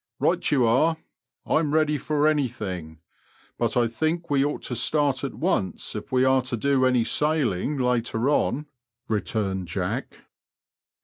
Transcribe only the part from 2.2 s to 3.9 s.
anything; but I